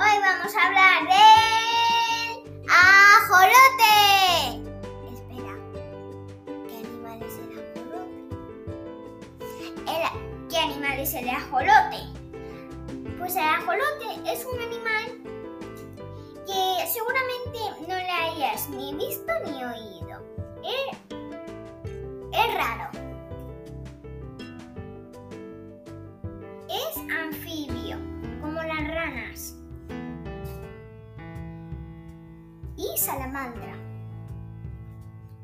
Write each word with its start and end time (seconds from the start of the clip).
Hoy 0.00 0.20
vamos 0.22 0.54
a 0.54 0.66
hablar 0.68 1.02
del 1.08 2.38
ajolote. 2.70 3.96
Espera, 5.12 5.54
¿qué 6.68 6.76
animal 6.86 7.18
es 7.20 7.34
el 7.38 7.50
ajolote? 7.58 8.20
¿Qué 10.48 10.56
animal 10.56 11.00
es 11.00 11.14
el 11.14 11.28
ajolote? 11.28 12.00
Pues 13.18 13.34
el 13.34 13.42
ajolote 13.42 14.06
es 14.32 14.46
un 14.46 14.60
animal 14.60 15.04
que 16.46 16.86
seguramente 16.86 17.58
no 17.88 17.96
le 17.96 18.08
hayas 18.08 18.68
ni 18.68 18.94
visto 18.94 19.32
ni 19.46 19.64
oído. 19.64 20.22
Es 22.32 22.54
raro. 22.54 22.88
Es 26.68 26.96
anfibio, 27.10 27.96
como 28.40 28.62
las 28.62 28.86
ranas. 28.86 29.56
Salamandra. 33.12 33.74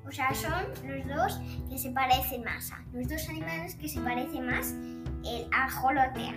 O 0.07 0.11
sea, 0.13 0.35
son 0.35 0.53
los 0.87 1.07
dos 1.09 1.41
que 1.71 1.79
se 1.79 1.91
parecen 1.91 2.45
más. 2.45 2.71
a- 2.73 2.85
Los 2.93 3.09
dos 3.09 3.29
animales 3.29 3.75
que 3.77 3.89
se 3.89 4.01
parecen 4.01 4.47
más 4.47 4.73
el 5.25 5.49
ajolote. 5.53 6.35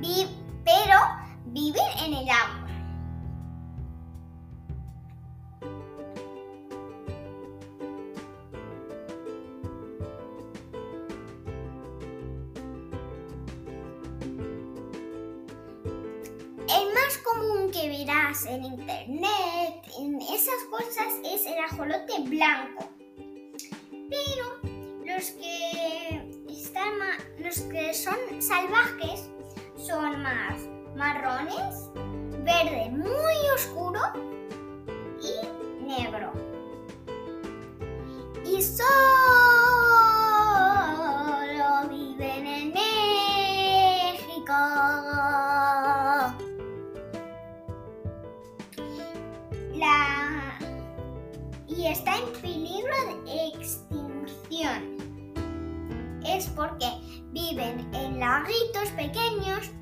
Vi- 0.00 0.28
pero 0.64 0.98
viven 1.46 1.82
en 2.04 2.12
el 2.14 2.28
agua. 2.28 2.57
El 16.68 16.92
más 16.92 17.16
común 17.18 17.70
que 17.70 17.88
verás 17.88 18.44
en 18.44 18.62
internet, 18.62 19.82
en 19.98 20.20
esas 20.20 20.62
cosas, 20.70 21.14
es 21.24 21.46
el 21.46 21.58
ajolote 21.64 22.20
blanco. 22.24 22.90
Pero 23.90 24.60
los 25.06 25.30
que 25.30 26.30
están 26.50 26.92
los 27.38 27.60
que 27.60 27.94
son 27.94 28.16
salvajes 28.40 29.30
son 29.76 30.22
más 30.22 30.60
marrones, 30.94 31.88
verde 32.44 32.90
muy 32.90 33.50
oscuro 33.54 34.00
y 35.22 35.86
negro. 35.86 36.32
Y 38.44 38.60
solo 38.60 39.17
está 51.98 52.16
en 52.16 52.32
peligro 52.40 52.94
de 53.24 53.48
extinción. 53.48 54.96
Es 56.24 56.46
porque 56.46 56.86
viven 57.32 57.92
en 57.92 58.20
laguitos 58.20 58.90
pequeños 58.96 59.72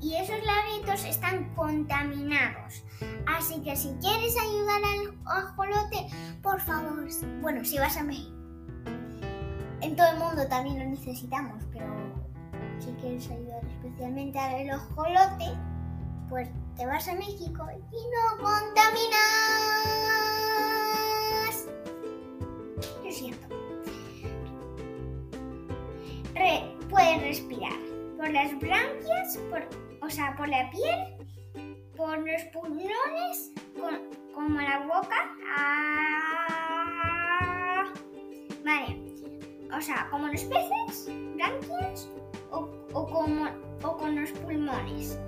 y 0.00 0.14
esos 0.14 0.38
laguitos 0.44 1.04
están 1.04 1.52
contaminados. 1.56 2.84
Así 3.26 3.60
que 3.62 3.74
si 3.74 3.88
quieres 4.00 4.36
ayudar 4.40 4.80
al 4.84 5.18
ajolote, 5.26 6.08
por 6.42 6.60
favor, 6.60 7.08
bueno, 7.40 7.64
si 7.64 7.78
vas 7.78 7.96
a 7.96 8.04
México. 8.04 8.36
En 9.80 9.96
todo 9.96 10.06
el 10.12 10.18
mundo 10.18 10.46
también 10.48 10.78
lo 10.78 10.84
necesitamos, 10.86 11.64
pero 11.72 11.86
si 12.78 12.92
quieres 13.00 13.28
ayudar 13.30 13.64
especialmente 13.64 14.38
al 14.38 14.70
ajolote, 14.70 15.58
pues 16.28 16.48
te 16.76 16.86
vas 16.86 17.08
a 17.08 17.14
México 17.14 17.66
y 17.90 17.96
no 17.96 18.44
contaminas. 18.44 20.17
Re- 26.34 26.74
puedes 26.90 27.20
respirar 27.22 27.72
por 28.16 28.30
las 28.30 28.58
branquias, 28.58 29.38
o 30.02 30.10
sea, 30.10 30.34
por 30.36 30.48
la 30.48 30.70
piel, 30.70 31.16
por 31.96 32.18
los 32.18 32.42
pulmones, 32.52 33.52
como 34.34 34.60
la 34.60 34.80
boca. 34.80 35.30
Ah, 36.66 36.72
vale. 38.64 38.96
O 39.76 39.80
sea, 39.80 40.08
como 40.10 40.28
los 40.28 40.42
peces, 40.44 41.10
branquias, 41.34 42.08
o, 42.50 42.68
o 42.92 43.06
con 43.96 44.14
los 44.16 44.30
pulmones 44.32 45.18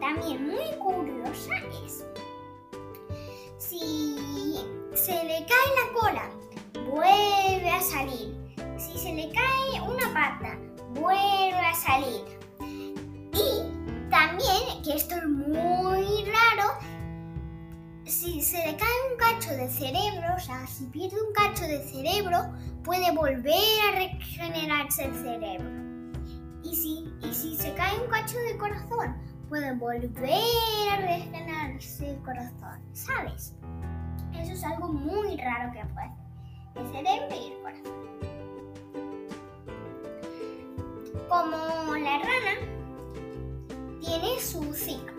también 0.00 0.46
muy 0.46 0.76
curiosa 0.78 1.52
es 1.84 2.04
si 3.58 4.56
se 4.94 5.12
le 5.24 5.44
cae 5.46 5.68
la 5.76 6.00
cola, 6.00 6.30
vuelve 6.90 7.70
a 7.70 7.80
salir. 7.80 8.36
Si 8.78 8.96
se 8.98 9.12
le 9.12 9.30
cae 9.32 9.80
una 9.82 10.12
pata, 10.14 10.58
vuelve 10.94 11.58
a 11.58 11.74
salir. 11.74 12.24
Y 12.60 14.08
también, 14.10 14.82
que 14.84 14.94
esto 14.94 15.16
es 15.16 15.28
muy 15.28 16.24
raro, 16.24 16.78
si 18.04 18.40
se 18.40 18.58
le 18.58 18.76
cae 18.76 18.88
un 19.10 19.18
cacho 19.18 19.50
de 19.50 19.68
cerebro, 19.68 20.34
o 20.36 20.40
sea, 20.40 20.66
si 20.66 20.86
pierde 20.86 21.20
un 21.20 21.32
cacho 21.32 21.64
de 21.64 21.82
cerebro, 21.88 22.52
puede 22.84 23.10
volver 23.12 23.80
a 23.88 23.96
regenerarse 23.96 25.04
el 25.04 25.14
cerebro. 25.14 25.68
Y 26.62 26.74
si, 26.74 27.28
y 27.28 27.34
si 27.34 27.56
se 27.56 27.74
cae 27.74 28.00
un 28.00 28.08
cacho 28.08 28.38
de 28.38 28.56
corazón, 28.56 29.16
puede 29.48 29.72
volver 29.74 30.30
a 30.92 30.96
regenerarse 30.96 32.10
el 32.10 32.22
corazón, 32.22 32.80
¿sabes? 32.92 33.54
Eso 34.34 34.52
es 34.52 34.64
algo 34.64 34.88
muy 34.88 35.36
raro 35.38 35.72
que 35.72 35.84
puede 35.94 36.10
el 36.74 36.86
cerebro 36.92 37.34
y 37.34 37.52
el 37.52 37.62
corazón. 37.62 37.98
Como 41.28 41.96
la 41.96 42.18
rana 42.18 42.54
tiene 44.00 44.38
su 44.38 44.72
ciclo, 44.72 45.12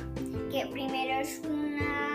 que 0.52 0.68
primero 0.72 1.22
es 1.22 1.42
una 1.46 2.10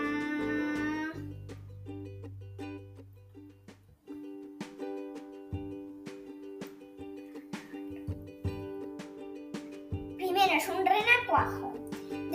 Primero 10.15 10.53
es 10.53 10.69
un 10.69 10.85
renacuajo, 10.85 11.74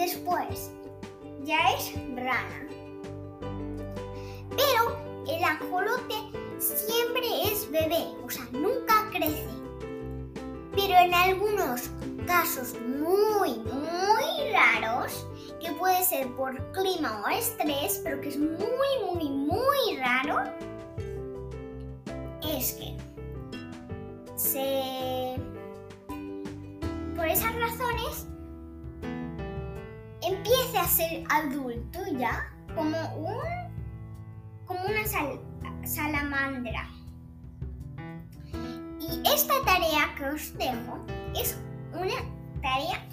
después 0.01 0.71
ya 1.45 1.59
es 1.77 1.93
rana. 2.17 2.67
Pero 4.51 4.99
el 5.29 5.45
ajolote 5.45 6.15
siempre 6.59 7.23
es 7.45 7.71
bebé, 7.71 8.07
o 8.25 8.31
sea, 8.31 8.47
nunca 8.53 9.09
crece. 9.11 9.47
Pero 10.75 10.95
en 10.95 11.15
algunos 11.15 11.91
casos 12.27 12.75
muy, 12.81 13.59
muy 13.59 14.53
raros, 14.53 15.27
que 15.61 15.71
puede 15.73 16.03
ser 16.05 16.29
por 16.35 16.57
clima 16.73 17.23
o 17.25 17.29
estrés, 17.29 18.01
pero 18.03 18.21
que 18.21 18.31
es 18.31 18.39
muy, 18.39 18.59
muy, 19.05 19.29
muy 19.29 19.97
raro, 19.99 20.45
es 22.49 22.73
que 22.73 22.97
se 24.37 25.37
por 27.15 27.29
esas 27.29 27.55
razones 27.55 28.27
a 30.81 30.85
ser 30.89 31.25
adulto 31.31 31.99
ya 32.19 32.49
como 32.75 32.97
un 33.17 33.41
como 34.67 34.81
una 34.85 35.05
sal- 35.07 35.41
salamandra. 35.85 36.89
Y 39.01 39.23
esta 39.35 39.55
tarea 39.65 40.15
que 40.17 40.25
os 40.27 40.57
dejo 40.57 40.99
es 41.35 41.59
una 41.93 42.15
tarea 42.63 43.05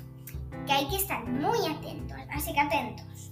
que 0.66 0.72
hay 0.72 0.88
que 0.90 0.98
estar 0.98 1.26
muy 1.26 1.58
atentos, 1.68 2.18
así 2.32 2.54
que 2.54 2.60
atentos. 2.60 3.32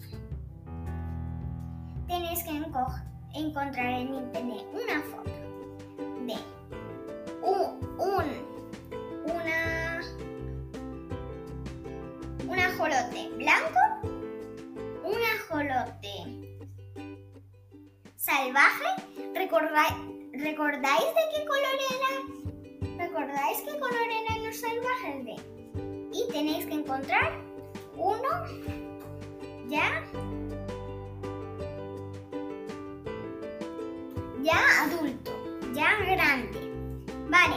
Tenéis 2.08 2.44
que 2.44 2.52
enco- 2.52 3.04
encontrar 3.36 3.88
en 3.94 4.14
internet 4.16 4.66
una 4.74 5.02
foto 5.04 5.32
de 6.26 6.36
un, 7.44 8.00
un 8.00 8.56
una 9.26 10.02
un 12.48 12.60
ajolote 12.60 13.30
blanco, 13.38 13.80
salvaje. 18.36 18.86
¿Recordáis, 19.34 19.94
¿Recordáis 20.34 21.06
de 21.06 21.24
qué 21.34 21.46
color 21.46 21.78
era? 21.96 22.12
¿Recordáis 23.06 23.62
qué 23.62 23.80
color 23.80 24.08
eran 24.24 24.46
los 24.46 24.58
salvajes 24.58 25.26
de? 25.26 25.36
Y 26.12 26.32
tenéis 26.32 26.66
que 26.66 26.74
encontrar 26.74 27.32
uno 27.96 28.30
ya 29.68 30.04
adulto, 34.84 35.32
ya 35.74 35.96
grande. 36.06 36.72
Vale, 37.30 37.56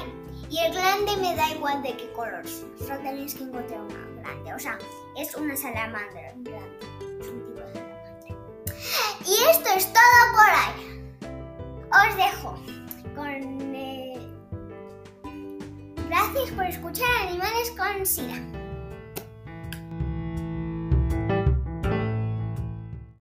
y 0.49 0.59
el 0.59 0.73
grande 0.73 1.17
me 1.21 1.37
da 1.37 1.51
igual 1.51 1.83
de 1.83 1.97
qué 1.97 2.11
color 2.13 2.47
solo 2.47 2.99
tenéis 3.01 3.35
que 3.35 3.45
encontrar 3.45 3.81
una 3.81 4.23
grande. 4.23 4.55
O 4.55 4.59
sea, 4.59 4.79
es 5.17 5.35
una 5.35 5.57
salamandra 5.57 6.33
grande, 6.37 6.79
Y 9.29 9.35
esto 9.51 9.69
es 9.77 9.93
todo 9.93 10.03
por 10.33 10.49
hoy. 10.59 10.89
Os 11.93 12.17
dejo 12.17 12.59
con... 13.15 13.75
Eh... 13.75 14.19
Gracias 16.09 16.51
por 16.53 16.65
escuchar 16.65 17.29
Animales 17.29 17.71
con 17.77 18.07
Sira. 18.07 18.68